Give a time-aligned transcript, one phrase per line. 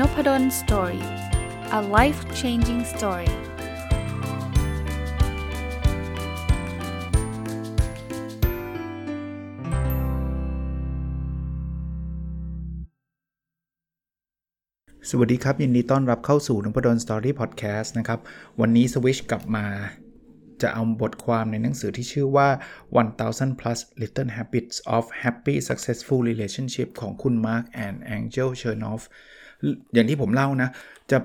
[0.00, 1.04] Nopadol's Story
[1.78, 3.32] a life changing story ส
[15.18, 18.20] วัสดีครับ ยินดีต้อนรับเข้าสู่ Nopadol's Story Podcast นะครับ
[18.60, 19.66] วันนี้สวิชกลับมา
[20.62, 22.48] จะเอาบทความในหนังสือที่ชื่อว่า
[23.00, 29.02] 1000 plus little habits of happy successful relationship ของคุณ Mark and Angel Chernoff
[29.94, 30.68] อย่างที่ผมเล่านะ
[31.10, 31.18] จะ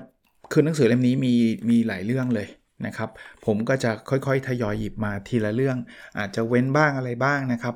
[0.52, 1.34] คือหนังสือเล่มนี้มี
[1.70, 2.48] มีหลายเรื่องเลย
[2.86, 3.10] นะครับ
[3.46, 5.76] ผมก็จะค่อยๆ ทยอยหยิบมาทีละเรื่อง
[6.18, 7.74] อาจจะเว้นบ้างอะไรบ้างนะครับ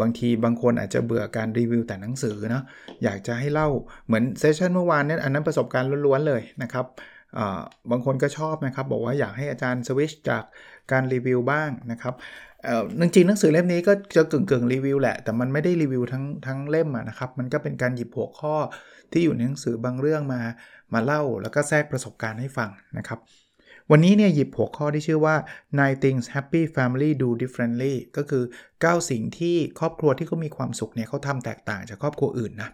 [0.00, 2.64] บางทีบางคนอาจจะเบื่อการรีวิวแต่หนังสือเนาะ
[3.04, 3.68] อยากจะให้เล่า
[4.06, 6.86] เหมือนเซสชันเมื่อวานนี้อันนั้นประสบการณ์ล้วนๆเลยนะครับ
[7.90, 10.42] บางคนก็ชอบนะครับ บอกว่าอยากให้อาจารย์สวิชจาก
[10.92, 12.14] การรีวิวบ้างนะครับ
[13.00, 18.54] จริงๆหนังสือเล่มนี้ก็จะกึ่งกึ่งรีวิวแหละ แต่มันไม่ได้รีวิวทั้งทั้งเล่มนะครับ มันก็เป็นการหยิบหัวข้อ
[19.12, 20.40] ที่อยู่ในหนังสือบางเรื่องมา
[20.94, 23.18] มาเล่า แล้วก็แทรกประสบการณ์ให้ฟังนะครับ
[23.90, 25.34] วันนี้เนี่ยหยิบหัวข้อที่ชื่อว่า
[25.78, 32.70] nine things happy family do differently ก็คือ 9 สิ่งที่ครอบครัวที่เขามีความสุขเนี่ยเขาทำแตกต่างจากครอบครัวอื่นนะ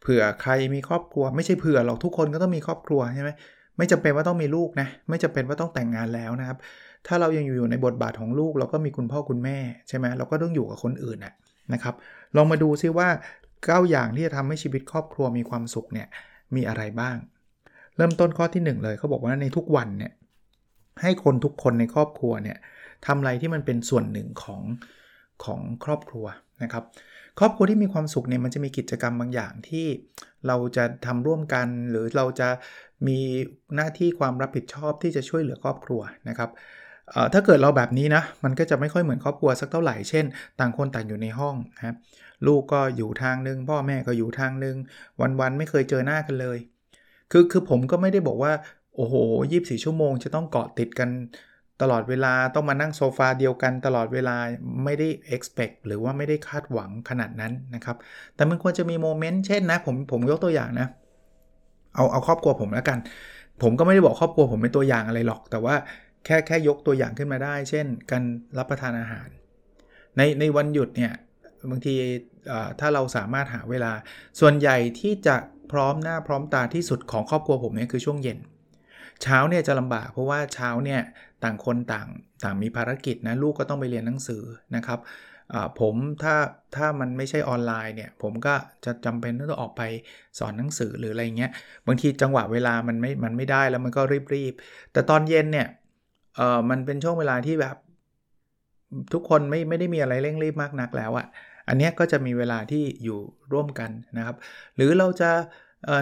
[0.00, 3.30] เผื่อใครมีครอบครัวไม่ใช่เผื่อหรอกทุกคนก็ต้องมีครอบครัวใช่ไหม
[3.76, 6.58] ไม่จำเป็นว่าต้องมีลูกนะ ไม่จำเป็นว่าต้องแต่งงานแล้วนะครับ
[7.06, 9.58] ถ้าเรายังอยู่ในบทบาทของลูก เราก็มีคุณพ่อคุณแม่
[9.88, 11.18] ใช่ไหมเราก็ต้องอยู่กับคนอื่น
[11.72, 11.94] นะครับ
[12.36, 13.08] ลองมาดูซิว่า
[13.48, 16.08] 9 อย่างที่จะทำให้ชีวิตครอบครัวมีความสุขเนี่ย
[16.54, 17.16] มีอะไรบ้าง
[17.96, 20.12] เริ่มต้นข้อที่ 1 เลยเขาบอกว่าในทุกวันเนี่ย
[21.02, 22.58] ให้คนทุกคนในครอบครัวเนี่ย
[23.06, 24.62] ทำอะไรที่มันเป็นส่วนหนึ่งของ
[25.44, 26.26] ของครอบครัว
[26.62, 26.84] นะครับ
[27.38, 29.86] ครอบครัวที่มีความสุขเนี่ยมันจะมีกิจกรรมบางอย่างที่
[30.46, 32.48] เราจะทำร่วมกัน หรือเราจะ
[33.06, 33.18] มี
[33.76, 36.50] หน้าที่ความรับผิดชอบที่จะช่วยเหลือครอบครัวนะครับ
[37.32, 40.24] ถ้าเกิดเราแบบนี้นะมันก็จะไม่ค่อยเหมือนครอบครัวสักเท่าไหร่เช่น
[40.60, 41.94] ต่างคนต่างอยู่ในห้องนะ
[42.46, 44.76] ลูกก็อยู่ทางนึง พ่อแม่ก็อยู่ทางนึง
[45.40, 46.58] วันๆไม่เคยเจอหน้ากันเลย
[47.32, 48.52] คือคือผมก็ไม่ได้บอกว่า
[48.96, 49.14] โอ้โห
[49.50, 51.10] 24ชั่วโมงจะต้องเกาะติดกัน
[51.82, 54.36] ตลอดเวลาต้องมานั่งโซฟาเดียวกันตลอดเวลา
[54.84, 57.96] ไม่ได้ expect หรือว่าไม่ได้คาดหวังขนาดนั้นนะครับ
[58.36, 60.88] แต่มันควรจะมีโมเมนต์เช่นนะผมผมยกตัวอย่างนะ
[61.94, 62.98] เอาเอาครอบครัวผมแล้วกัน
[63.62, 65.74] ผมก็ไม่ได้บอกครอบครัวผมเป็นตัวอย่างอะไรหรอก แต่ว่า
[66.24, 68.22] แค่แค่ยกตัวอย่างขึ้นมาได้ เช่น การ
[68.58, 69.28] รับประทานอาหาร
[70.16, 71.12] ในในวันหยุดเนี่ย
[71.70, 71.94] บางที
[72.80, 73.92] ถ้าเราสามารถหาเวลา
[74.40, 75.36] ส่วนใหญ่ที่จะ
[75.72, 78.38] พร้อมหน้าพร้อมตาที่สุดของครอบครัวผมเนี่ยคือช่วงเย็น
[79.22, 81.00] เช้าเนี่ยจะลำบากเพราะว่าเช้าเนี่ย
[81.44, 82.08] ต่างคนต่าง
[82.44, 84.42] ต่างมีภารกิจนะลูกก็ต้องไปเรียนหนังสือ
[84.76, 84.98] นะครับ
[85.80, 86.34] ผมถ้า
[86.76, 89.82] ถ้ามันไม่ใช่ออนไลน์เนี่ย ผมก็จะจำเป็นต้องออกไป
[90.38, 91.50] สอนหนังสือหรืออะไรเงี้ย
[91.86, 94.02] บางทีจังหวะเวลามันไม่มันไม่ได้แล้วมันก็
[94.34, 95.68] รีบๆแต่ตอนเย็นเนี่ย
[96.36, 97.76] เออมันเป็นช่วงเวลาที่แบบ
[99.12, 101.26] ทุกคนไม่ไม่ได้มีอะไรเร่งรีบมากนักแล้วอะ่ะ
[101.68, 103.18] อันนี้ก็จะมีเวลาที่อยู่
[103.52, 104.36] ร่วมกันนะครับ
[104.76, 105.30] หรือเราจะ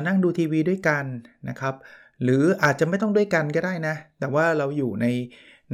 [0.06, 1.04] นั่งดูทีวีด้วยกัน
[1.48, 1.75] นะครับ
[2.22, 5.06] หรืออาจจะไม่ต้องด้วยกันก็ได้นะ แต่ว่าเราอยู่ใน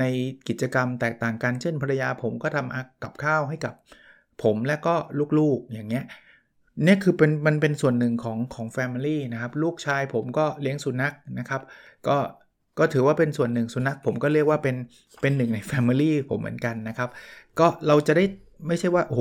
[0.00, 0.04] ใน
[0.48, 3.75] กิจกรรมแตกต่างกัน เช่นภรรยาผมก็ทำกับข้าวให้กับ
[4.42, 4.94] ผมและก็
[5.38, 6.04] ลูกๆอย่างเงี้ย
[6.86, 11.62] นี่คือเป็นมันเป็นส่วนหนึ่งของของ Family นะครับ ลูกชายผมก็เลี้ยงสุนัขนะครับ
[12.08, 12.16] ก็
[12.78, 14.76] ก็ถือว่าเป็นส่วนหนึ่งสุนัขผมก็เรียกว่าเป็น
[15.20, 17.10] เป็นหนึ่งใน Family ผมเหมือนกันนะครับ
[17.58, 18.25] ก็เราจะได้
[18.66, 19.20] ไม่ใช่ว่าโห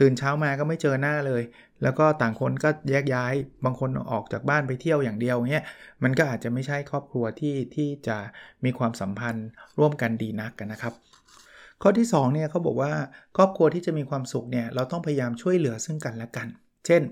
[0.00, 1.42] ตื่นเช้ามาก็ไม่เจอหน้าเลย
[1.82, 5.64] แล้วก็ต่างคนก็แยกย้ายบางคนออกจากบ้านไปเที่ยวอย่างเดียวเงี้ย
[6.02, 8.18] มันก็อาจจะไม่ใช่ครอบครัวที่ที่จะ
[8.64, 9.48] มีความสัมพันธ์
[9.78, 10.94] ร่วมกันดีนักกันนะครับ
[11.82, 12.92] ข้อที่2เนี่ยเขาบอกว่า
[13.36, 16.48] ครอบครัวที่จะมีความสุขเนี่ยเราต้องพยายามช่วยเหลือซึ่งกันและกัน
[16.86, 17.02] เช่น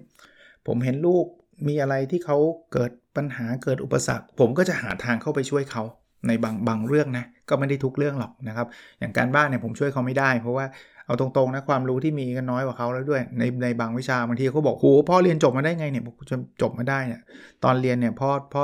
[0.67, 1.27] ผมเห็นลูก
[1.69, 2.37] มีอะไรที่เขา
[2.73, 5.83] เกิดปัญหาเกิดอุปสรรค ผมก็จะหาทางเข้าไปช่วยเขา
[6.27, 8.67] ในบางบางเรื่องนะก็ไม่ได้ทุกเรื่องหรอกนะครับ
[8.99, 10.67] อย่างการบ้านเนี่ยผมช่วยเขาไม่ได้ เพราะว่า
[11.07, 16.33] เอาตรงๆนะความรู้ที่มีก็น้อยกว่าเขาแล้วด้วย ในในบางวิชาบางทีเขาบอกโหพ่อเรียนจบมาได้ไงเนี่ยจ
[16.63, 17.21] จบมาได้เนี่ย
[17.65, 18.63] ตอนเรียนเนี่ยพ่อพ่อ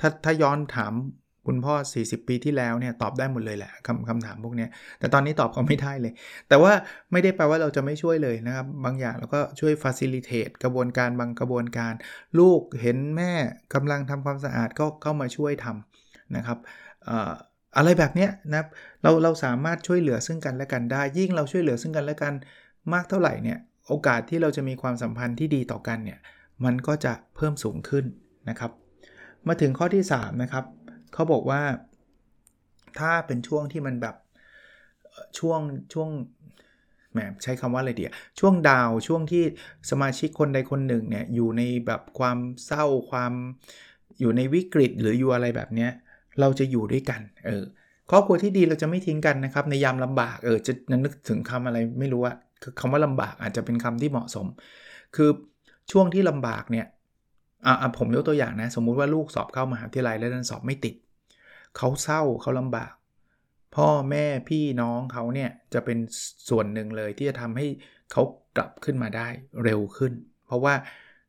[0.00, 0.94] ถ้าถ้าย้อนถาม
[1.46, 4.66] คุณพ่อ 40 ปีที่แล้วเนี่ยตอบได้หมดเลยแหละคำคำถามพวกนี้
[4.98, 6.12] แต่ตอนนี้ตอบเขาไม่ได้เลย
[6.48, 6.72] แต่ว่า
[7.12, 11.92] ไม่ได้แปลว่าเราจะไม่ช่วยเลยนะครับ บางอย่างเราก็ช่วย facilitate กระบวนการบางกระบวนการ
[12.38, 13.32] ลูกเห็นแม่
[13.74, 16.58] กำลังทำความสะอาดก็เข้ามาช่วยทำนะครับ
[17.76, 18.62] อะไรแบบนี้นะ
[19.02, 22.34] เราเราสามารถช่วยเหลือซึ่งกันและกันได้ ยิ่งเราช่วยเหลือซึ่งกันและกัน
[22.92, 23.58] มากเท่าไหร่เนี่ย
[23.88, 26.18] โอกาสที่เราจะมีความสัมพันธ์ที่ดีต่อกันเนี่ย
[26.64, 28.04] มันก็จะเพิ่มสูงขึ้น
[28.48, 28.70] นะครับ
[29.48, 30.64] มาถึงข้อที่3นะครับ
[31.14, 31.62] เขาบอกว่า
[32.98, 34.16] ถ้าเป็นช่วงที่มันแบบ
[35.38, 35.60] ช่วง
[35.92, 36.10] ช่วง
[37.12, 39.44] แหมใช้คำว่าอะไรเดียช่วงดาวช่วงที่
[39.90, 43.32] สมาชิกคนใดคนหนึ่งเนี่ยอยู่ในแบบความเศร้าความ
[44.20, 45.90] อยู่ในวิกฤตหรืออยู่อะไรแบบเนี้ย
[46.40, 47.64] เราจะอยู่ด้วยกัน เออ
[48.10, 50.72] ครอบครัวที่ดีเราจะไม่ทิ้งกันนะครับ ในยามลำบาก เออ จะ
[51.04, 54.46] นึกถึงคำอะไรไม่รู้อะคือคำว่าลำบากอาจจะเป็นคำที่เหมาะสม
[55.16, 55.30] คือ
[55.92, 56.86] ช่วงที่ลำบากเนี่ย
[57.66, 60.94] อ่าผมยกตัวอย่างนะ สมมุติว่าลูกสอบเข้ามหาวิทยาลัยแล้วดันสอบไม่ติด
[61.76, 62.92] เขาเศร้าเขาลำบาก
[63.76, 65.98] พ่อแม่พี่น้องเขาเนี่ยจะเป็น
[66.48, 67.66] ส่วนหนึ่งเลยที่จะทำให้
[68.12, 68.22] เขา
[68.56, 69.28] กลับขึ้นมาได้
[69.64, 70.12] เร็วขึ้น
[70.46, 70.74] เพราะว่า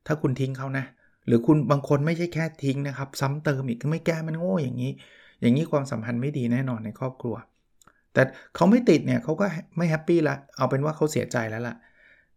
[0.08, 0.86] ถ้าคุณทิ้งเขานะ
[1.28, 4.92] หรือคุณบางคนไม่ใช่แค่ทิ้งนะครับ ซ้ำเติมอีกไม่แก้มันโง่อย่างนี้
[5.42, 7.36] อย่างนี้ความสัมพันธ์ไม่ดีแน่นอนในครอบครัว
[8.14, 8.22] แต่
[8.56, 9.46] เขาไม่ติดเนี่ยเขาก็
[9.78, 11.76] ไม่ happy ละเอาเป็นว่าเขาเสียใจแล้วล่ะ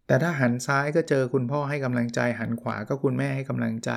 [0.06, 3.92] แต่ถ้าหันซ้ายก็เจอคุณพ่อให้กำลังใจ หันขวาก็คุณแม่ให้กำลังใจ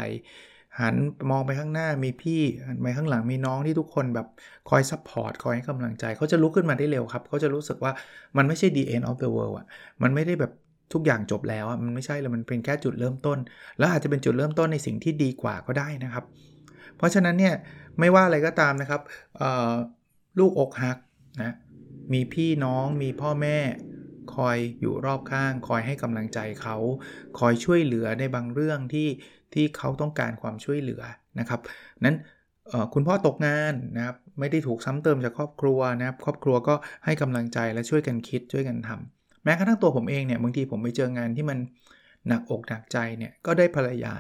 [0.80, 0.96] หัน
[1.30, 4.28] มองไปข้างหน้ามีพี่หันไปข้างหลังมีน้องที่ทุกคนแบบ
[4.70, 7.92] คอย support คอยให้กำลังใจเขาจะลุกขึ้นมาได้เร็วครับเขาจะรู้สึกว่า
[8.38, 9.68] มันไม่ใช่ the end of the world อะ
[10.04, 10.52] มันไม่ได้แบบ
[10.94, 13.38] ทุกอย่างจบแล้วอะมันไม่ใช่เลยมันเป็นแค่จุดเริ่มต้น
[13.78, 16.24] แล้วอาจจะเป็นจุดเริ่มต้นในสิ่งที่ดีกว่าก็ได้นะครับ
[16.98, 17.56] เพราะฉะนั้นเนี่ย
[18.00, 19.02] ไม่ว่าอะไรก็ตามนะครับ
[20.40, 20.98] ลูกอกหัก
[21.42, 21.56] นะ
[22.14, 23.58] มีพี่น้องมีพ่อแม่
[24.36, 26.78] คอยอยู่รอบข้าง คอยให้กำลังใจเขา
[27.40, 29.08] คอยช่วยเหลือในบางเรื่องที่
[29.54, 31.02] ที่เขาต้องการความช่วยเหลือ
[31.40, 31.60] นะครับ
[32.06, 32.18] นั้น
[32.94, 36.76] คุณพ่อตกงานนะครับไม่ได้ถูกซ้ำเติมจากครอบครัวนะครับ ครอบครัวก็
[37.06, 41.58] ให้กำลังใจและช่วยกันคิดช่วยกันทำ แม้กระทั่งตัวผมเองเนี่ยบางทีผมไปเจองานที่มัน
[42.28, 44.14] หนักอกหนักใจเนี่ยก็ได้ภรรยา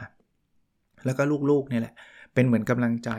[1.05, 1.93] แล้วก็ลูกๆเนี่ยแหละ
[2.33, 3.11] เป็นเหมือนกำลังใจ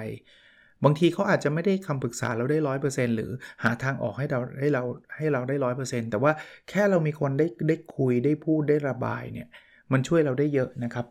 [0.84, 3.30] บางทีเขาอาจจะไม่ได้คำปรึกษาเราได้ร้อยเปอร์เซ็นต์หรือ
[3.62, 4.82] หาทางออกให้เราให้เรา
[5.16, 6.32] ให้เราได้ร้อยเปอร์เซ็นต์แต่ว่า
[6.68, 9.48] แค่เรามีคนได้ได้คุยได้พูดได้ระบายเนี่ย
[9.92, 11.06] มันช่วยเราได้เยอะนะครับ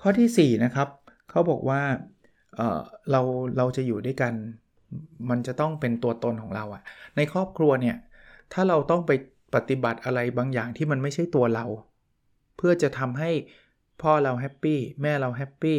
[0.00, 0.88] ข้อที่4นะครับ
[1.30, 1.80] เขาบอกว่า
[2.56, 3.20] เเรา
[3.56, 4.32] เราจะอยู่ด้วยกัน
[5.30, 6.82] มันจะต้องเป็นตัวตนของเราอะ
[7.16, 7.96] ในครอบครัวเนี่ย
[8.52, 9.10] ถ้าเราต้องไป
[9.54, 11.66] ปฏิบัติอะไรบางอย่างที่มันไม่ใช่ตัวเรา
[12.56, 13.30] เพื่อจะทำให้
[14.02, 15.78] พ่อเรา happy แม่เรา happy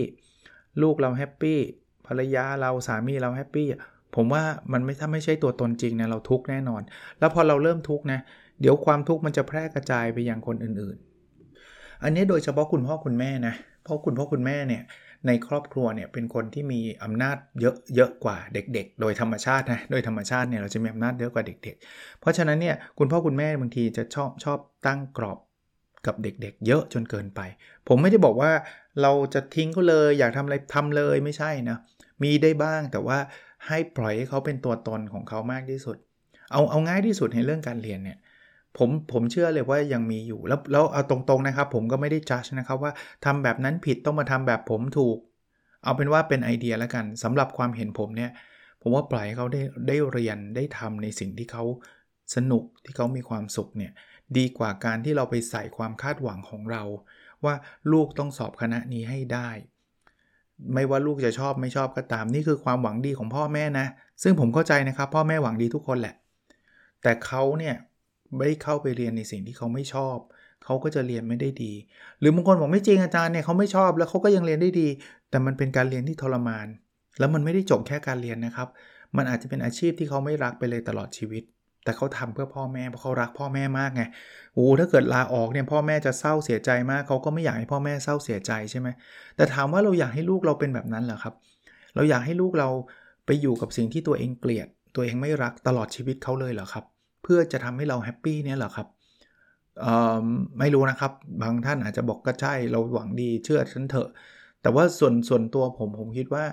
[0.81, 1.59] ลูกเรา happy
[2.07, 3.67] ภรรยาเราสามีเรา happy
[4.15, 4.43] ผมว่า
[4.73, 6.81] มันไม่ถ้าไม่ใช่ตัวตนจริงนะเราทุกข์แน่นอน
[7.19, 8.19] แล้วพอเราเริ่มทุกข์นะ
[8.61, 13.53] เดี๋ยวความทุกข์มันจะแพร่กระจายไปยังคนอื่นๆ อันนี้โดยเฉพาะคุณพ่อคุณแม่นะ
[13.83, 14.83] เพราะคุณพ่อคุณแม่เนี่ย
[15.27, 25.39] ในครอบครัวเนี่ยเป็นคนที่มีอำนาจเยอะเยอะกว่าเด็ก ๆ โดยธรรมชาตินะโดยธรรมชาติเนี่ยเราจะมีอำนาจเยอะกว่าเด็ก ๆ เพราะฉะนั้นเนี่ยคุณพ่อคุณแม่บางทีจะชอบชอบตั้งกรอบ
[26.05, 27.41] กับเด็กๆ เยอะจนเกินไป
[27.87, 28.51] ผมไม่ได้บอกว่า
[29.01, 31.77] เราจะทิ้งเขาเลย อยากทำอะไรทำเลยไม่ใช่นะ
[32.23, 33.17] มีได้บ้างแต่ว่า
[33.67, 35.97] ให้ปล่อยให้เขาเป็นตัวตนของเขามากที่สุด
[36.51, 38.17] เอาเอาง่ายที่สุดในเรื่องการเรียนเนี่ย
[38.77, 42.91] ผมผมเชื่อเลยว่ายังมีอยู่ แล้วแล้วเอาตรงๆนะครับ ผมก็ไม่ได้จัดนะครับว่า
[43.25, 45.17] ทำแบบนั้นผิดต้องมาทำแบบผมถูก
[45.83, 48.31] เอาเป็นว่าเป็นไอเดียแล้วกันสำหรับความเห็นผมเนี่ย
[48.81, 51.63] ผมว่าปล่อยให้เขาได้ได้เรียนได้ทำในสิ่งที่เขา
[52.35, 53.91] สนุกที่เขามีความสุขเนี่ย
[54.37, 56.83] ดีกว่าการที่เราไปใส่ความคาดหวังของเรา
[57.45, 57.55] ว่า
[57.91, 59.49] ลูกต้องสอบคณะนี้ให้ได้
[60.73, 63.87] ไม่ว่าลูกจะชอบไม่ชอบก็ตามนี่คือความหวังดีของพ่อแม่นะ
[64.23, 66.15] ซึ่งผมเข้าใจนะครับ พ่อแม่หวังดีทุกคนแหละ
[67.01, 67.75] แต่เขาเนี่ย
[68.37, 70.17] ไม่เข้าไปเรียนในสิ่งที่เขาไม่ชอบ
[70.65, 71.73] เขาก็จะเรียนไม่ได้ดี
[72.19, 74.87] หรือบางคนบอกไม่จริงอาจารย์เนี่ยเขาไม่ชอบแล้วเขาก็ยังเรียนได้ดี
[75.29, 76.67] แต่มันเป็นการเรียนที่ทรมาน
[77.19, 78.69] แล้วมันไม่ได้จบแค่การเรียนนะครับ
[79.17, 81.43] มันอาจจะเป็นอาชีพที่เขาไม่รักไปเลยตลอดชีวิต
[81.83, 84.03] แต่เขาทำเพื่อพ่อแม่เพราะเขารักพ่อแม่มากไง
[84.53, 88.87] โอ้ถ้าเกิดลาออกเนี่ยพ่อแม่จะเศร้าเสียใจมาก เขาก็ไม่อยากให้พ่อแม่เศร้าเสียใจใช่ไหม
[89.35, 91.33] แต่ถามว่าเราอยากให้ลูกเราเป็นแบบนั้นเหรอครับ
[91.95, 92.69] เราอยากให้ลูกเรา
[93.25, 96.83] ไปอยู่กับสิ่งที่ตัวเองเกลียด ตัวเองไม่รักตลอดชีวิตเขาเลยเหรอครับ
[97.23, 98.87] เพื่อจะทำให้เราแฮปปี้เนี่ยเหรอครับ
[100.59, 101.11] ไม่รู้นะครับ
[101.41, 104.09] บางท่านอาจจะบอกก็ใช่เราหวังดีเชื่อฉันเถอะ
[104.61, 106.43] แต่ว่าส่วนส่วนตัวผมผมคิดว่า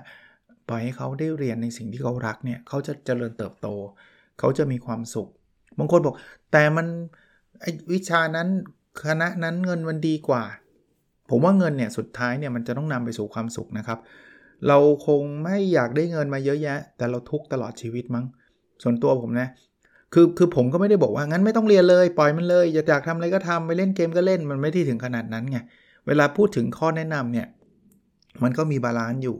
[0.68, 3.68] ปล่อยให้เขาได้เรียนในสิ่งที่เขารักเนี่ยเขาจะเจริญเติบโต
[4.38, 5.28] เขาจะมีความสุข
[5.78, 6.16] บางคนบอก
[6.52, 6.86] แต่มัน
[7.92, 8.48] วิชานั้น
[9.06, 10.42] คณะนั้นเงินมันดีกว่า
[11.30, 13.98] ผมว่าเงินเนี่ยสุดท้ายเนี่ยมันจะต้องนำไปสู่ความสุขนะครับ
[14.68, 18.24] เราคงไม่อยากได้เงินมาเยอะแยะ แต่เราทุกตลอดชีวิตมั้ง
[18.82, 19.48] ส่วนตัวผมนะ
[20.12, 25.58] คือคือผมก็ไม่ได้บอกว่างั้นไม่ต้องเรียนเลย ปล่อยมันเลยอยากอยากทำอะไรก็ทำไปเล่นเกมก็เล่นมันไม่ที่ถึงขนาดนั้นไง
[26.06, 27.46] เวลาพูดถึงข้อแนะนำเนี่ย
[28.42, 29.36] มันก็มี balance อยู่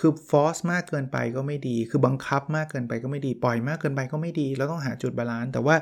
[0.00, 5.76] คือ force มากเกินไปก็ไม่ดี คือบังคับมากเกินไปก็ไม่ดี ปล่อยมากเกินไปก็ไม่ดีเราต้องหาจุด balance แต่ว่า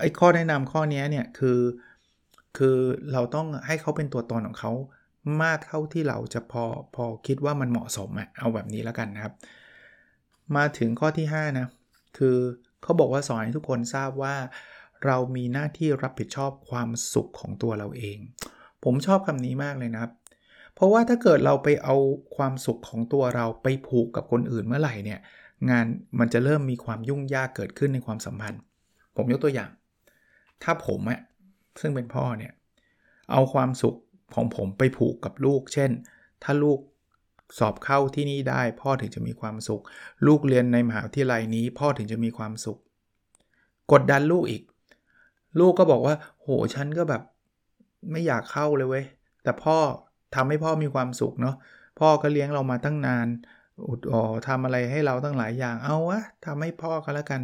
[0.00, 1.60] ไอ้ข้อแนะนำข้อนี้เนี่ยคือ
[2.56, 2.78] คือ
[3.12, 4.72] เราต้องให้เขาเป็นตัวตนของเขา
[5.42, 9.34] มากเท่าที่เราจะพอพอคิดว่ามันเหมาะสมอะเอาแบบนี้แล้วกันนะครับ
[10.56, 11.66] มาถึงข้อที่ 5 นะ
[12.18, 12.36] คือ
[12.82, 14.34] เขาบอกว่าสอนให้ทุกคนทราบว่า
[15.04, 18.18] เรามีหน้าที่รับผิดชอบความสุขของตัวเราเอง
[18.84, 20.12] ผมชอบคำนี้มากเลยนะครับ
[20.74, 21.96] เพราะว่าถ้าเกิดเราไปเอา
[22.36, 25.20] ความสุขของตัวเราไปผูกกับคนอื่นเมื่อไหร่เนี่ย
[25.70, 25.86] งาน
[26.18, 28.60] มันจะเริ่มมีความยุ่งยากเกิดขึ้นในความสัมพันธ์
[29.16, 29.70] ผมยกตัวอย่าง
[30.62, 31.20] ถ้าผมอะ
[31.80, 32.52] ซึ่งเป็นพ่อเนี่ย
[33.32, 33.96] เอาความสุข
[34.34, 35.90] ของผมไปผูกกับลูก เช่น
[36.42, 36.78] ถ้าลูก
[37.58, 39.82] สอบเข้าที่นี่ได้ พ่อถึงจะมีความสุข
[40.26, 42.78] ลูกเรียนในมหาวิทยาลัยนี้ พ่อถึงจะมีความสุข
[43.92, 44.62] กดดันลูกอีก
[45.60, 47.22] ลูกก็บอกว่า โหฉันก็แบบ
[48.10, 49.04] ไม่อยากเข้าเลยเว้ย
[49.42, 49.76] แต่พ่อ
[50.34, 51.54] ทำให้พ่อมีความสุขเนาะ
[52.00, 53.28] พ่อก็เลี้ยงเรามาตั้งนาน
[53.88, 57.40] อุดอ๋อทำอะไรให้เราตั้งหลายอย่างเอาวะทำให้พ่อก็แล้วกัน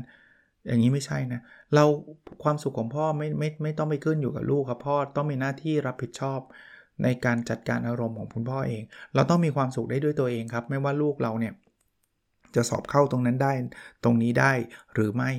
[0.67, 1.41] อย่างนี้ไม่ใช่นะ
[1.75, 1.85] เรา
[2.43, 6.41] ความสุขของพ่อไม่ไม่ไม่ต้องไปขึ้นอยู่กับลูกครับพ่อต้องมีหน้าที่รับผิดชอบ
[7.03, 8.83] ในการจัดการอารมณ์ของคุณพ่อเอง
[9.15, 11.53] เราต้องมีความสุขได้ด้วยตัวเองครับ ไม่ว่าลูกเราเนี่ย
[12.55, 13.53] จะสอบเข้าตรงนั้นได้
[14.05, 14.53] ตรงนี้ได้
[14.95, 15.31] หรือไม่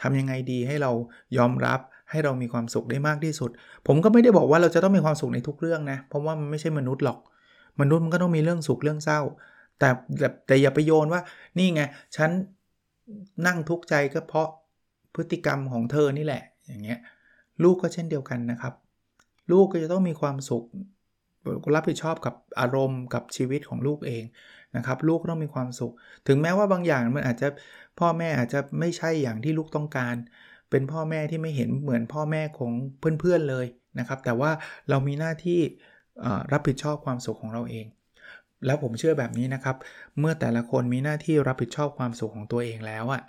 [0.00, 0.92] ทำยังไงดีให้เรา
[1.38, 3.50] ยอมรับให้เรามีความสุขได้มากที่สุด
[3.86, 7.18] ผมก็ไม่ได้บอกว่าเราจะต้องมีความสุขในทุกเรื่องนะ เพราะว่ามันไม่ใช่มนุษย์หรอก
[7.80, 9.20] มนุษย์มันก็ต้องมีเรื่องสุขเรื่องเศร้า
[9.78, 11.20] แต่แต่แต่อย่าไปโยนว่า
[11.58, 11.82] นี่ไง
[12.16, 12.30] ฉัน
[13.46, 14.48] นั่งทุกข์ใจก็เพราะ
[15.14, 16.98] พฤติกรรมของเธอนี่แหละ อย่างเงี้ย
[17.62, 18.74] ลูกก็เช่นเดียวกันนะครับ
[19.50, 20.64] ลูกก็จะต้องมีความสุข
[21.74, 24.24] รับผิดชอบกับอารมณ์กับชีวิตของลูกเอง
[24.76, 25.92] นะครับลูกต้องมีความสุข
[26.28, 27.48] ถึงแม้ว่าบางอย่างมันอาจจะ
[27.98, 30.14] พ่อแม่อาจจะไม่ใช่อย่างที่ลูกต้องการ
[30.70, 32.72] เป็นพ่อแม่ที่ไม่เห็นเหมือนพ่อแม่ของ
[33.20, 33.66] เพื่อนๆเลย
[33.98, 34.50] นะครับ แต่ว่า
[34.90, 35.60] เรามีหน้าที่
[36.52, 37.86] รับผิดชอบความสุขของเราเอง
[38.66, 39.76] แล้วผมเชื่อแบบนี้นะครับ
[40.18, 43.22] เมื่อแต่ละคนมีหน้าที่รับผิดชอบความสุขของตัวเองแล้วอะ่ะ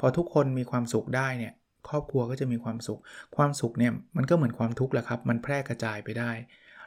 [0.00, 1.52] พอทุกคนมีความสุขได้เนี่ย
[1.88, 3.00] ครอบครัวก็จะมีความสุข
[3.36, 6.30] ความสุขเนี่ยมันก็เหมือนความทุกข์แหละครับ มันแพร่กระจายไปได้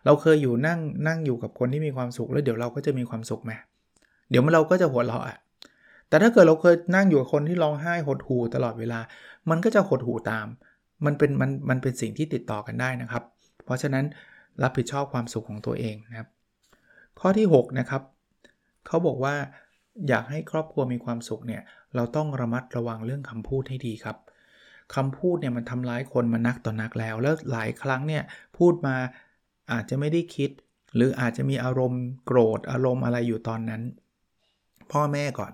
[0.07, 3.51] เราเคยอยู่นั่งนั่งอยู่กับคนที่มีความสุข แล้วเดี๋ยวเราก็จะมีความสุขไหม
[4.29, 5.37] เดี๋ยวมันเราก็จะหัวเราะอะ
[6.09, 8.99] แต่ถ้าเกิดเราเคยนั่งอยู่กับคนที่ร้องไห้หดหูตลอดเวลา
[9.49, 10.47] มันก็จะหดหูตาม
[11.05, 13.23] มันเป็นมันมันเป็นสิ่งที่ติดต่อกันได้นะครับ
[13.65, 14.05] เพราะฉะนั้น
[14.63, 16.29] รับผิดชอบความสุขของตัวเองนะครับ
[17.19, 18.01] ข้อที่ 6 นะครับ
[18.87, 19.35] เขาบอกว่า
[20.07, 21.61] อยากให้ครอบครัวมีความสุขเนี่ย
[21.95, 24.17] เราต้องระมัดระวังเรื่องคำพูดให้ดีครับ
[24.95, 28.23] คำพูดเนี่ยมันทำร้ายคนมานักต่อนนักแล้ว แล้วหลายครั้งเนี่ย
[28.57, 28.95] พูดมา
[29.71, 30.49] อาจจะไม่ได้คิด
[30.95, 33.81] หรืออาจจะมีอารมณ์โกรธอารมณ์อะไรอยู่ตอนนั้น
[34.91, 35.51] พ่อแม่ก่อน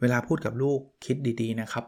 [0.00, 1.84] เวลาพูดกับลูกคิดดีๆนะครับ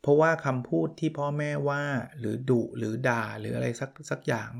[0.00, 1.82] เพราะว่าคำพูดที่พ่อแม่ว่า
[2.18, 4.50] หรือดุหรือด่าหรืออะไรสักสักอย่าง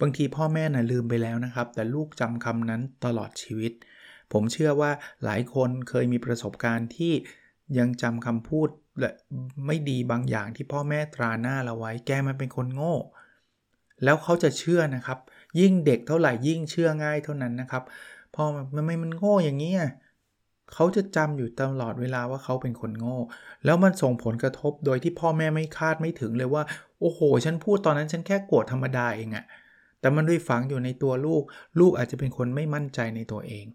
[0.00, 3.72] บางทีพ่อแม่นะ่ะลืมไปแล้วนะครับ แต่ลูกจำคำนั้นตลอดชีวิต
[4.32, 4.90] ผมเชื่อว่า
[5.24, 7.12] หลายคนเคยมีประสบการณ์ที่
[7.78, 8.68] ยังจำคำพูด
[8.98, 9.10] และ
[9.66, 12.94] ไม่ดีบางอย่างที่พ่อแม่ตราหน้าเราไว้ แกมันเป็นคนโง่
[14.04, 15.18] แล้วเขาจะเชื่อนะครับ
[15.60, 17.82] ยิ่งเด็กเท่าไหร่ยิ่งเชื่อง่ายเท่านั้นนะครับ
[18.34, 18.42] พอ
[18.74, 19.74] มันไม่มันโง่อย่างนี้
[20.72, 23.18] เขาจะจำอยู่ตลอดเวลาว่าเขาเป็นคนโง่
[23.64, 26.62] แล้วมันส่งผลกระทบโดยที่พ่อแม่ไม่คาดไม่ถึงเลยว่า
[27.00, 29.44] โอ้โห ฉันพูดตอนนั้นฉันแค่โกรธธรรมดาเองอะ
[30.00, 31.42] แต่มันด้วยฝังอยู่ในตัวลูก
[31.80, 33.66] ลูกอาจจะเป็นคนไม่มั่นใจในตัวเอง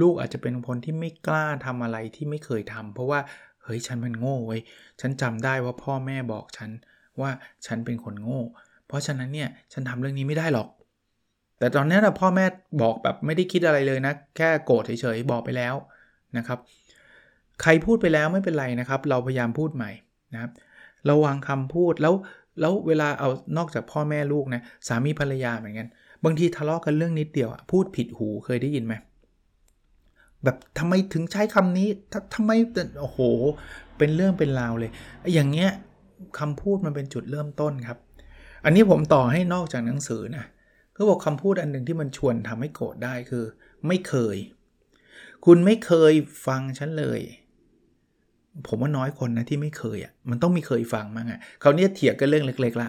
[0.00, 3.20] ลูกอาจจะเป็นคนที่ไม่กล้าทำอะไรที่ไม่เคยทำเพราะว่า
[3.62, 4.60] เฮ้ยฉันมันโง่เว้ย
[5.00, 6.70] ฉันจำได้ว่าพ่อแม่บอกฉัน
[7.20, 7.30] ว่า
[7.66, 8.40] ฉันเป็นคนโง่
[8.86, 10.68] เพราะฉะนั้นเนี่ยฉันทำเรื่องนี้ไม่ได้หรอก
[11.64, 12.46] แต่ตอนนี้นะพ่อแม่
[12.82, 15.74] บอกแบบไม่ได้คิดอะไรเลยนะ แค่โกรธเฉยๆบอกไปแล้ว
[16.36, 16.58] นะครับ
[17.62, 19.90] ใครพูดไปแล้วไม่เป็นไรนะครับ เราพยายามพูดใหม่
[20.32, 20.50] นะครับ
[21.10, 22.14] ระวังคำพูดแล้ว
[22.60, 25.88] แล้วเวลาเอานอกจากพ่อแม่ลูกนะสามีภรรยาเหมือนกัน
[26.24, 28.94] บางทีทะเลาะกันเรื่องนิดเดียวพูดผิดหูเคยได้ยินไหม
[30.44, 31.88] แบบทำไมถึงใช้คำนี้
[32.34, 32.50] ทำไม
[33.00, 33.18] โอ้โห
[33.98, 34.90] เป็นเรื่องเป็นราวเลย
[35.34, 35.70] อย่างเงี้ย
[36.38, 37.98] คำพูดมันเป็นจุดเริ่มต้นครับ
[38.64, 40.44] อันนี้ผมต่อให้นอกจากหนังสือนะ
[40.96, 43.44] ก็บอกคำพูดอันหนึ่งที่มันชวนทำให้โกรธได้คือ
[43.86, 44.36] ไม่เคย
[45.44, 46.12] คุณไม่เคย
[46.46, 47.20] ฟังฉันเลย
[48.66, 52.88] ผมว่าน้อยคนนะที่ไม่เคยอะมันต้องมีเคยฟังมั้งอะเขาเนี้ยเถียงกันเรื่องเล็ก ๆละ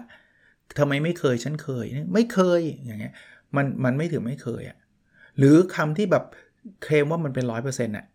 [0.78, 3.12] ทำไมไม่เคยฉันเคย ไม่เคยอย่างเงี้ย
[3.56, 4.78] มันมันไม่ถึงไม่เคยอะ
[5.38, 6.24] หรือคำที่แบบ
[6.82, 8.06] เคลมว่ามันเป็นร้อยเปอร์เซ็นต์อะ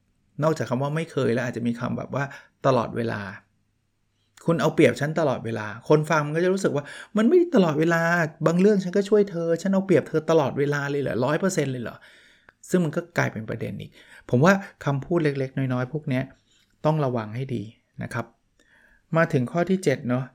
[0.43, 2.23] นอกจากคำว่าไม่เคยแล้วอาจจะมีคำแบบว่า
[2.65, 3.21] ตลอดเวลา
[4.45, 6.83] คุณเอาเปรียบฉันตลอดเวลา คนฟังมันก็จะรู้สึกว่า
[7.17, 8.01] มันไม่ตลอดเวลา
[8.47, 11.97] บางเรื่องฉันก็ช่วยเธอ ฉันเอาเปรียบเธอตลอดเวลาเลยเหรอร้อยเปอร์เซ็นต์เลยเหรอ
[12.69, 13.91] ซึ่งมันก็กลายเป็นประเด็นอีก
[14.29, 14.53] ผมว่า
[14.85, 16.21] คำพูดเล็กๆ น้อยๆ พวกนี้
[16.85, 17.63] ต้องระวังให้ดี
[18.03, 18.25] นะครับ
[19.17, 20.25] มาถึงข้อที่ 7 เนาะ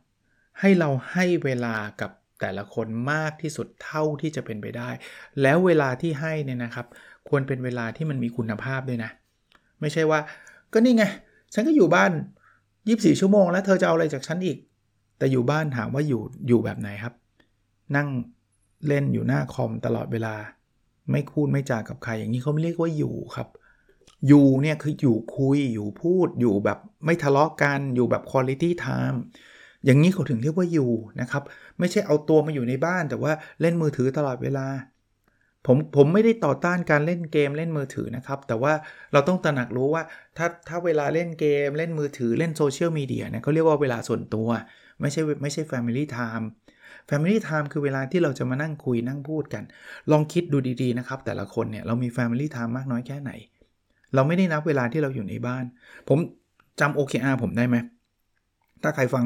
[0.60, 2.10] ให้เราให้เวลากับ
[2.40, 4.90] แต่ละคนมากที่สุดเท่าที่จะเป็นไปได้
[5.42, 6.86] แล้วเวลาที่ให้เนี่ยนะครับ
[7.28, 9.10] ควรเป็นเวลาที่มันมีคุณภาพด้วยนะ
[9.80, 10.20] ไม่ใช่ว่า
[10.72, 11.04] ก็นี่ไง
[11.54, 12.12] ฉันก็อยู่บ้าน
[12.86, 14.58] 24 ชั่วโมงแล้วเธอจะเอาอะไรจากฉันอีก
[15.18, 17.14] แต่อยู่บ้านถามว่าอยู่อยู่แบบไหนครับ
[17.96, 18.08] นั่ง
[18.86, 20.34] เล่นอยู่หน้าคอมตลอดเวลา
[21.10, 23.48] ไม่คูดไม่จากับใครอย่างนี้เขาไม่เรียกว่าอยู่ครับ
[24.28, 29.18] อยู่เนี่ยคืออยู่คุยอยู่พูดอยู่แบบไม่ทะเลาะกันอยู่แบบ quality time
[29.84, 30.90] อย่างนี้เขาถึงเรียกว่าอยู่
[31.20, 31.42] นะครับ
[31.78, 34.66] ไม่ใช่เอาตัวมาอยู่ในบ้านแต่ว่าเล่นมือถือตลอดเวลา
[35.66, 38.72] ผมผมไม่ได้ต่อต้านการเล่นเกมเล่นมือถือนะครับ แต่ว่า
[39.12, 40.02] เราต้องตระหนักรู้ว่า
[40.36, 44.48] ถ้าถ้าเวลาเล่นเกม เล่นมือถือเล่นโซเชียลมีเดียเนี่ยเขาเรียกว่าเวลาส่วนตัว
[45.00, 46.44] ไม่ใช่ไม่ใช่ Family Time
[47.08, 49.64] Family Time คือเวลาที่เราจะมานั่งคุยนั่งพูดกัน
[50.10, 53.30] ลองคิดดูดีๆนะครับ แต่ละคนเนี่ยเรามี Family Time มากน้อยแค่ไหน
[54.14, 55.64] เราไม่ได้นับเวลาที่เราอยู่ในบ้าน
[56.08, 56.18] ผม
[56.80, 57.76] จำ OKR ผมได้ไหม
[58.82, 59.24] ถ้าใครฟัง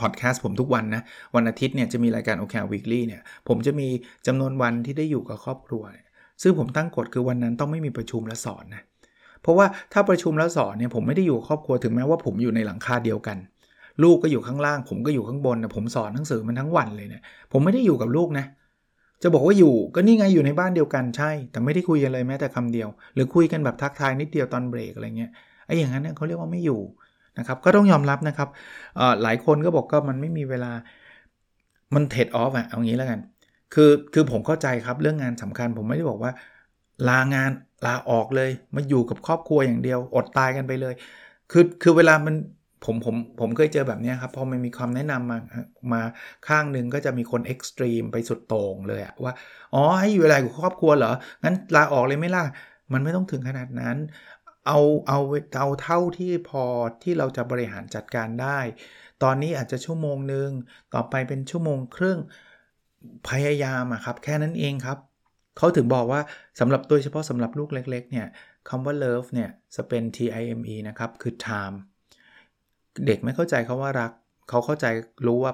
[0.00, 1.02] พอดแคสต์ผมทุกวันนะ
[1.34, 3.88] วันอาทิตย์เนี่ยจะมีรายการ OKR Weekly เนี่ย ผมจะมี
[4.26, 5.82] จำนวนวันที่ได้อยู่กับครอบครัว
[6.42, 8.82] ซึ่งผมตั้งกฎคือวันนั้นต้องไม่มีประชุมและสอนนะ
[9.42, 13.38] เพราะว่าถ้าประชุมแล้วสอนเนี่ยผมไม่ได้อยู่ครอบครัวถึงแม้ว่าผมอยู่ในหลังคาเดียวกัน
[14.02, 18.46] ลูกก็อยู่ข้างล่าง ผมก็อยู่ข้างบนนะผมสอนหนังสือมันทั้งวันเลยเนะี่ยผมไม่ได้อยู่กับลูกนะ
[19.22, 25.30] จะบอกว่าอยู่ก็นี่ไงอยู่ในบ้านเดียวกันใช่ แต่ไม่ได้คุยกันเลยแม้แต่คำเดียว หรือคุยกันแบบทักทายนิดเดียวตอนเบรกอะไรเงี้ย
[25.66, 26.80] ไอ้อย่างนั้นเนี่ยเขาเรียกว่าไม่อยู่
[27.38, 28.48] นะครับ ก็ต้องยอมรับนะครับ
[29.22, 30.72] หลายคนก็บอกก็มันไม่มีเวลา
[31.94, 33.20] มันเทรดออฟอะเอางี้แล้วกัน
[33.70, 36.32] คือ คือผมเข้าใจครับเรื่องงานสำคัญ ผมไม่ได้บอกว่า
[37.04, 37.50] ลางาน
[37.84, 40.94] ลาออกเลย มาอยู่กับครอบครัวอย่างเดียว อดตายกันไปเลย
[41.50, 42.34] คือ คือเวลามัน
[42.82, 45.38] ผมผมผมเคยเจอแบบนี้ครับ พอมันมีความแนะนำมา
[45.92, 45.98] มา
[46.44, 49.32] ข้างหนึ่งก็จะมีคนเอ็กซ์ตรีมไปสุดโต่งเลยอะว่า
[49.72, 51.08] อ๋อ ให้อยู่เวลากับครอบครัวเหรอ
[51.44, 52.42] งั้นลาออกเลยไม่ล่ะ
[52.92, 53.96] มันไม่ต้องถึงขนาดนั้น
[54.66, 55.18] เอาเอา
[55.58, 56.64] เอาเท่าที่พอ
[57.02, 58.58] ที่เราจะบริหารจัดการได้
[59.22, 60.50] ตอนนี้อาจจะชั่วโมงหนึ่ง
[60.94, 62.18] ต่อไปเป็นชั่วโมงครึ่ง
[63.28, 64.98] พยายามอะครับ แค่นั้นเองครับ
[65.58, 66.20] เขาถึงบอกว่า
[66.60, 68.26] สำหรับโดยเฉพาะสำหรับลูกเล็ก ๆ เนี่ย
[68.68, 71.76] คำว่า love เนี่ยจะเป็น T I M E นะครับ คือ time
[73.06, 74.12] เด็กไม่เข้าใจเขาว่ารัก
[74.48, 74.86] เขาเข้าใจ
[75.26, 75.52] รู้ว่า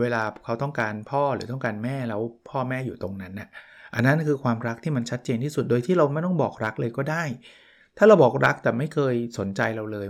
[0.00, 3.48] เวลาเขาต้องการพ่อหรือต้องการแม่แล้วพ่อแม่อยู่ตรงนั้นน่ะ
[3.94, 7.24] อันนั้นคือความรักที่มันชัดเจนที่สุดโดยที่เราไม่ต้องบอกรักเลยก็ได้
[7.96, 10.06] ถ้าเราบอกรักแต่ไม่เคยสนใจเราเลย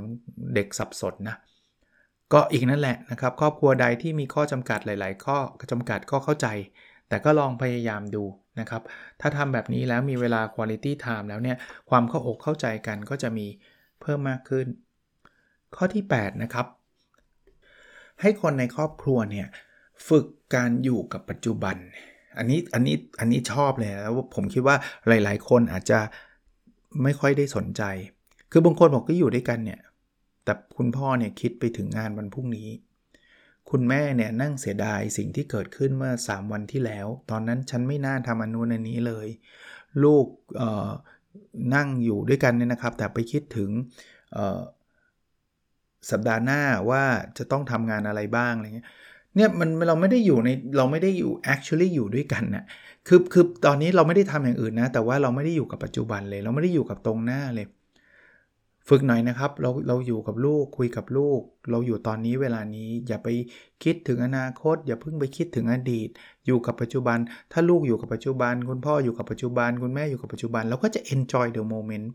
[0.54, 1.36] เด็กสับสนนะ
[2.32, 5.38] ก็อีกนั่นแหละนะครับครอบครัวใดที่มีข้อจำกัดหลาย ๆ ข้อ
[5.70, 6.48] จำกัดก็เข้าใจ
[7.08, 8.24] แต่ก็ลองพยายามดู
[8.60, 8.82] นะครับ
[9.20, 11.56] ถ้าทำแบบนี้แล้วมีเวลา quality time แล้วเนี่ย
[11.90, 13.46] ความเข้าอกเข้าใจกันก็จะมี
[14.00, 14.66] เพิ่มมากขึ้น
[15.76, 16.66] ข้อที่ 8 นะครับ
[18.20, 19.46] ให้คนในครอบครัวเนี่ย
[20.08, 21.76] ฝึกการอยู่กับปัจจุบัน
[22.38, 24.76] อันนี้อันนี้อันนี้ชอบเลยแล้วผมคิดว่า
[25.08, 25.98] หลาย ๆ คนอาจจะ
[27.02, 27.82] ไม่ค่อยได้สนใจ
[28.50, 29.80] คือบางคนบอกก็อยู่ด้วยกันเนี่ย
[30.44, 32.68] แต่คุณพ่อเนี่ยคิดไปถึงงานวันพรุ่งนี้
[33.70, 39.28] คุณแม่เนี่ยนั่งเสียดายสิ่งที่เกิดขึ้นเมื่อ 3 วันที่แล้ว ตอนนั้นฉันไม่น่าทำอนุนันนี้เลย
[40.04, 40.26] ลูก
[41.74, 43.70] นั่งอยู่ด้วยกันเนี่ยนะครับ แต่ไปคิดถึง
[46.10, 47.04] สัปดาห์หน้าว่า
[47.38, 48.88] จะต้องทำงานอะไรบ้างอะไรเงี้ย
[49.36, 52.64] เนี่ยมันเราไม่ได้อยู่ในเราไม่ได้อยู่ actually อยู่ด้วยกันนะ่ะ
[53.08, 57.66] คือคือตอนนี้เราไม่ได้ทำอย่างอื่นนะ แต่ว่าเราไม่ได้อยู่กับปัจจุบันเลย เราไม่ได้อยู่กับตรงหน้าเลย
[58.88, 63.28] ฝึกหน่อยนะครับ เราเราอยู่กับลูกคุยกับลูก เราอยู่ตอนนี้เวลานี้ อย่าไป
[63.84, 66.08] คิดถึงอนาคต อย่าเพิ่งไปคิดถึงอดีต
[66.46, 67.18] อยู่กับปัจจุบัน
[67.52, 72.06] ถ้าลูกอยู่กับปัจจุบัน คุณพ่ออยู่กับปัจจุบัน คุณแม่อยู่กับปัจจุบัน เราก็จะ enjoy the moment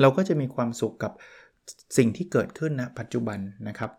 [0.00, 1.12] เราก็จะมีความสุขกับ
[1.96, 3.90] สิ่งที่เกิดขึ้นณนะปัจจุบันนะครับ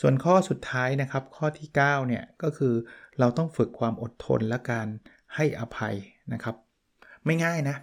[0.00, 2.74] ส่วนข้อสุดท้ายนะครับ ข้อที่ 9 เนี่ย ก็คือ
[3.18, 4.88] เราต้องฝึกความอดทนและการ
[5.34, 5.94] ให้อภัย
[6.32, 6.54] นะครับ
[7.24, 7.76] ไม่ง่ายนะ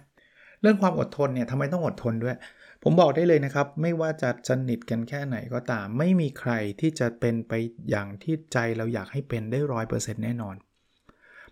[0.60, 2.36] เรื่องความอดทนเนี่ยทำไมต้องอดทนด้วย
[2.82, 7.52] ผมบอกได้เลยนะครับ ไม่ว่าจะสนิทกันแค่ไหนก็ตาม ไม่มีใครที่จะเป็นไป
[7.90, 10.56] อย่างที่ใจเราอยากให้เป็นได้ร้อยเปอร์เซ็นต์แน่นอน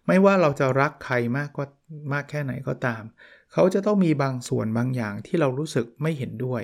[0.06, 1.64] ไม่ว่าเราจะรักใครมากก็
[2.12, 3.02] มากแค่ไหนก็ตาม
[3.52, 6.62] เขาจะต้องมีบางส่วนบางอย่างที่เรารู้สึกไม่เห็นด้วย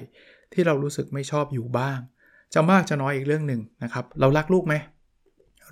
[0.53, 1.99] ที่เรารู้สึกไม่ชอบอยู่บ้าง
[2.55, 4.75] จะมากจะน้อยอีกเรื่องหนึ่งนะครับ เรารักลูกไหม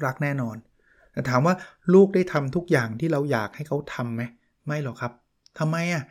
[0.05, 0.57] รักแน่นอน
[1.19, 1.55] แต่ถามว่า
[1.95, 4.23] ลูกได้ทำทุกอย่างที่เราอยากให้เขาทำไหม
[4.67, 5.13] ไม่หรอกครับ
[5.59, 6.03] ทำไมอะ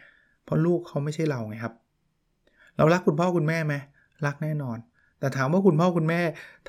[0.44, 1.74] เพราะลูกเขาไม่ใช่เราไงครับ
[2.78, 3.76] เรารักคุณพ่อคุณแม่ไหม
[4.26, 4.78] รักแน่นอน
[5.20, 6.22] แต่ถามว่าคุณพ่อคุณแม่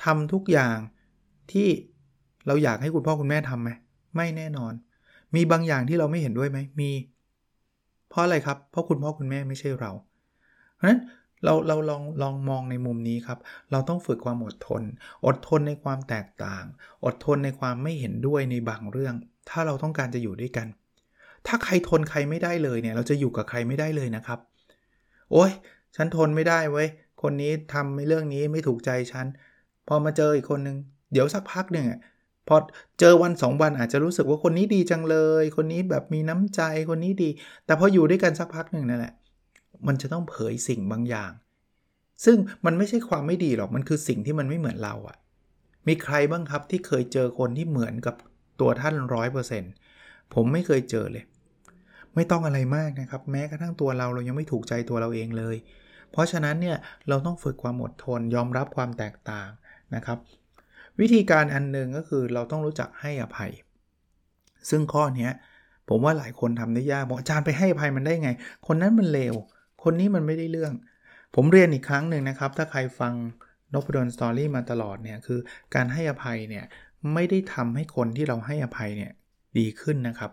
[0.03, 0.77] ทำทุกอย่าง
[1.51, 1.67] ที่
[2.47, 3.69] เราอยากให้คุณพ่อคุณแม่ทำไหม
[4.15, 4.73] ไม่แน่นอน
[5.35, 6.91] มีบางอย่างที่เราไม่เห็นด้วยไหมมี
[8.09, 9.91] เพราะอะไรครับ เพราะคุณพ่อคุณแม่ไม่ใช่เรา
[10.75, 10.99] เพราะฉะนั้น
[11.43, 13.39] เราเราลองลองมองในมุมนี้ครับ
[13.71, 14.83] เราต้องฝึกความอดทน
[15.25, 16.63] อดทนในความแตกต่าง
[17.05, 19.15] อดทนในความไม่เห็นด้วยในบางเรื่อง
[19.49, 20.67] ถ้าเราต้องการจะอยู่ด้วยกัน
[21.47, 24.39] ถ้าใครทนใครไม่ได้เลยเนี่ย เราจะอยู่กับใครไม่ได้เลยนะครับ
[25.31, 25.51] โอ้ย
[25.95, 26.87] ฉันทนไม่ได้เว้ย
[27.21, 29.25] คนนี้ทำในเรื่องนี้ไม่ถูกใจฉัน
[29.87, 30.77] พอมาเจออีกคนนึง
[31.11, 31.85] เดี๋ยวสักพักหนึ่ง
[32.47, 32.55] พอ
[32.99, 37.29] เจอวันสองวันอาจจะรู้สึกว่าคนนี้ดีจังเลย คนนี้แบบมีน้ำใจ คนนี้ดี
[37.65, 39.13] แต่พออยู่ด้วยกันสักพักหนึ่งนั่นแหละ
[39.87, 41.31] มันจะต้องเผยสิ่งบางอย่าง
[42.25, 45.17] ซึ่งมันไม่ใช่ความไม่ดีหรอกมันคือสิ่งที่มันไม่เหมือนเราอะ
[45.87, 48.15] มีใครบ้างครับที่เคยเจอคนที่เหมือนกับ
[48.59, 49.71] ตัวท่านร้อยเปอร์เซ็นต์
[50.33, 51.23] ผมไม่เคยเจอเลย
[52.15, 55.55] ไม่ต้องอะไรมากนะครับ แม้กระทั่งตัวเราเรายังไม่ถูกใจตัวเราเองเลย
[56.11, 56.77] เพราะฉะนั้นเนี่ย
[57.09, 59.49] เราต้องฝึกความอดทนยอมรับความแตกต่าง
[59.95, 60.17] นะครับ
[60.99, 63.51] วิธีการอันหนึ่งก็คือเราต้องรู้จักให้อภัย
[64.69, 65.29] ซึ่งข้อนี้
[65.89, 68.29] ผมว่าหลายคนทำได้ยากบอกอาจารย์ไปให้อภัยมันได้ไง
[68.67, 69.35] คนนั้นมันเลว
[69.83, 70.73] คนนี้มันไม่ได้เรื่อง
[71.35, 73.13] ผมเรียนอีกครั้งหนึ่งนะครับ ถ้าใครฟัง
[73.73, 75.39] นพดลสตอรี่มาตลอดเนี่ยคือ
[75.75, 76.65] การให้อภัยเนี่ย
[77.13, 79.11] ไม่ได้ทำให้คนที่เราให้อภัยเนี่ย
[79.57, 80.31] ดีขึ้นนะครับ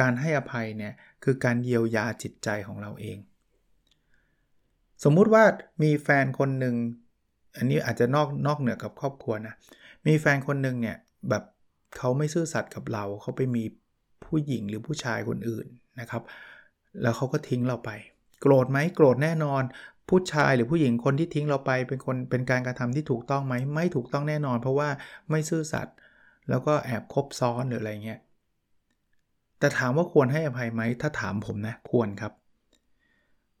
[0.00, 0.92] การให้อภัยเนี่ย
[1.24, 3.18] คือการเยียวยาจิตใจของเราเอง
[5.04, 5.44] สมมุติว่า
[5.82, 6.74] มีแฟนคนหนึ่ง
[7.56, 9.54] อันนี้อาจจะนอกนอกเหนือกับครอบครัวนะ
[10.06, 10.96] มีแฟนคนหนึ่งเนี่ย
[11.28, 11.44] แบบ
[11.96, 13.64] เขาไม่ซื่อสัตย์กับเราเขาไปมี
[14.24, 15.66] ผู้หญิงหรือผู้ชายคนอื่น
[16.00, 16.22] นะครับ
[17.02, 17.90] แล้วเขาก็ทิ้งเราไป
[18.40, 19.62] โกรธไหมโกรธแน่นอน
[20.08, 24.88] ผู้ชายหรือผู้หญิงคนที่ทิ้งเราไปเป็นคนเป็นการกระทำที่ถูกต้องไหมไม่ถูกต้องแน่นอน เพราะว่า
[25.30, 25.94] ไม่ซื่อสัตย์
[26.48, 28.20] แล้วก็แอบคบซ้อนหรืออะไรเงี้ย
[29.58, 32.32] แต่ถามว่าควรให้อภัยไหมถ้าถามผมนะควรครับ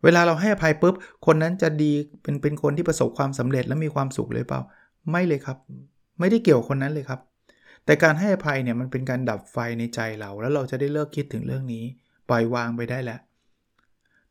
[0.04, 0.94] เวลาเราให้อภัยปุ๊บ
[1.26, 4.60] คนนั้นจะดีเป็นเป็นคนที่ประสบความสำเร็จและมีความสุขเลยเปล่า
[5.10, 5.58] ไม่เลยครับ
[6.18, 7.20] ไม่ได้เกี่ยวคนนั้นเลยครับ
[7.84, 11.84] แต่การให้อภัยเนี่ยมันเป็นการดับไฟในใจเรา แล้วเราจะได้เลิกคิดถึงเรื่องนี้
[12.28, 13.20] ปล่อยวางไปได้แล้ว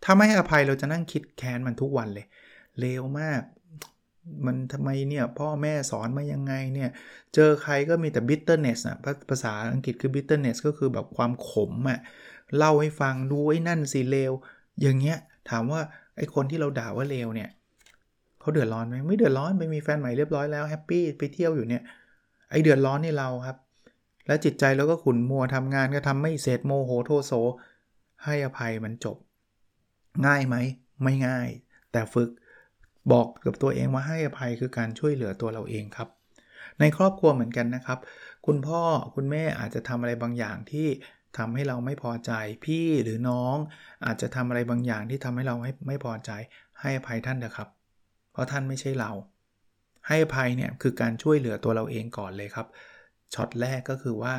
[0.03, 2.25] ถ้าไม่ให้อภัยเราจะนั่งคิดแค้นมันทุกวันเลย
[2.79, 3.41] เลวมาก
[4.45, 6.89] มันทำไมเนี่ย พ่อแม่สอนมายังไงเนี่ย
[7.35, 8.97] เจอใครก็มีแต่ bitterness อะ
[9.29, 11.99] ภาษาอังกฤษคือ bitterness ก็คือแบบความขมอะ
[12.57, 14.31] เล่าให้ฟังดูไอ้นั่นสิเลว
[14.81, 15.17] อย่างเงี้ย
[15.49, 15.81] ถามว่า
[16.17, 17.49] ไอ้คนที่เราด่าว่าเลวเนี่ย
[18.39, 21.83] เขาเดือดร้อนไหมไม่เดือดร้อนไปมีแฟนใหม่เรียบร้อยแล้วแฮปปี้ไปเที่ยวอยู่เนี่ย
[22.51, 23.57] ไอเดือดร้อนนี่เราครับ
[24.27, 27.31] และจิตใจเราก็ขุนมัวทำงานก็ทำไม่เสร็จโมโหโทโซ
[28.25, 29.17] ให้อภัยมันจบ
[30.27, 30.55] ง่ายไหม
[31.03, 31.49] ไม่ง่าย
[31.91, 32.29] แต่ฝึก
[33.11, 36.09] บอกกับตัวเองว่าให้อภัยคือการช่วยเหลือตัวเราเองครับ
[36.79, 37.99] ในครอบครัวเหมือนกันนะครับ
[38.45, 38.81] คุณพ่อ
[39.15, 40.87] คุณแม่อาจจะทำอะไรบางอย่างที่
[41.37, 42.31] ทำให้เราไม่พอใจ
[42.65, 43.57] พี่หรือน้อง
[44.05, 46.31] อาจจะทำอะไรบางอย่างที่ทำให้เราไม่ไม่พอใจ
[46.81, 47.69] ให้อภัยท่านเถอะครับ
[48.31, 49.11] เพราะท่านไม่ใช่เรา
[50.07, 52.67] ให้อภัยเนี่ยคือการช่วยเหลือตัวเราเองก่อนเลยครับ
[53.33, 54.33] ช็อตแรกก็คือว่า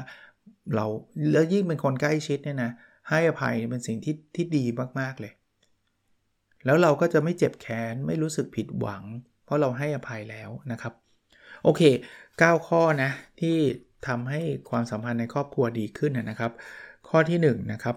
[0.75, 0.87] เรา
[1.33, 2.73] แล้วยิ่งเป็นคนใกล้ชิดเนี่ยนะ
[3.09, 4.65] ให้อภัยเป็นสิ่งที่ที่ดี
[5.01, 5.33] มากๆเลย
[6.65, 9.03] แล้วเราก็จะไม่เจ็บแค้นไม่รู้สึกผิดหวัง
[9.45, 10.95] เพราะเราให้อภัยแล้วนะครับ
[11.65, 11.83] โอเค
[12.25, 13.57] 9 ข้อนะที่
[14.07, 16.53] ทำให้ความสัมพันธ์ในครอบครัวดีขึ้นนะครับ
[17.09, 17.97] ข้อที่1นนะครับ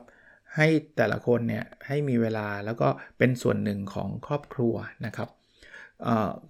[0.56, 5.30] ให้แต่ละคนเนี่ยให้มีเวลาแล้วก็เป็นส่วนหนึ่งของครอบครัวนะครับ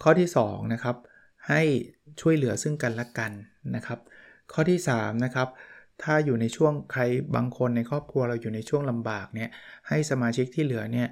[0.03, 0.95] ข้อที่2นะครับ
[1.49, 1.61] ให้
[2.21, 3.31] ช่วยเหลือซึ่งกันและกัน
[3.75, 3.99] นะครับ
[4.53, 5.47] ข้อที่3นะครับ
[6.03, 7.01] ถ้าอยู่ในช่วงใคร
[7.35, 9.49] บางคนในครอบครัวเราอยู่ในช่วงลำบากเนี่ย
[9.87, 11.07] ให้สมาชิกที่เหลือเนี่ย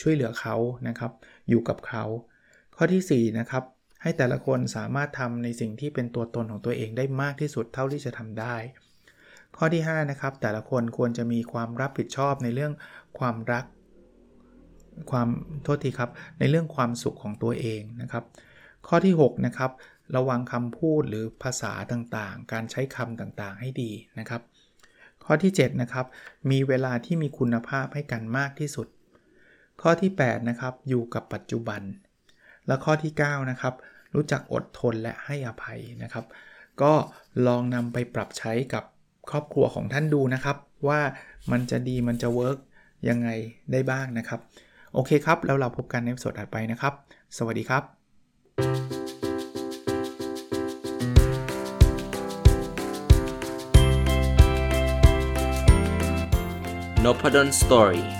[0.00, 0.56] ช่วยเหลือเขา
[0.88, 1.12] นะครับ
[1.48, 2.04] อยู่กับเขา
[2.76, 3.64] ข้อที่4นะครับ
[4.02, 8.56] ให้แต่ละคนสามารถทำในสิ่งที่เป็นตัวตนของตัวเองได้มากที่สุดเท่าที่จะทำได้
[9.56, 12.72] ข้อที่5นะครับแต่ละคนควรจะมีความรับผิดชอบในเรื่อง
[13.18, 13.64] ความรัก
[15.10, 15.28] ความ
[15.62, 18.24] โทษทีครับ ในเรื่องความสุขของตัวเองนะครับ
[18.88, 19.70] ข้อที่6นะครับ
[20.16, 24.42] ระวังคำพูดหรือภาษาต่างๆ การใช้คำต่างๆ ให้ดีนะครับ
[25.24, 26.06] ข้อที่7นะครับ
[26.50, 28.86] มีเวลาที่มีคุณภาพให้กันมากที่สุด
[29.82, 31.82] ข้อที่ 8 นะครับ อยู่กับปัจจุบัน
[32.66, 33.74] และข้อที่ 9 นะครับ
[34.14, 36.24] รู้จักอดทนและให้อภัยนะครับ
[36.82, 36.92] ก็
[37.46, 38.84] ลองนำไปปรับใช้กับ
[39.30, 40.56] ครอบครัวของท่านดูนะครับ
[40.88, 41.00] ว่า
[41.52, 42.58] มันจะดีมันจะเวิร์ก
[43.08, 43.28] ยังไง
[43.72, 44.40] ได้บ้างนะครับ
[44.94, 46.94] โอเคครับ แล้วเราพบกันในสดถัดไปนะครับ
[47.36, 47.82] สวัสดีครับ
[57.04, 58.19] n o p a d o n Story